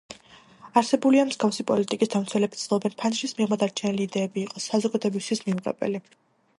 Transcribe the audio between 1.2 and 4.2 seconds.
ან მსგავსი პოლიტიკის დამცველები ცდილობენ ფანჯრის მიღმა დარჩენილი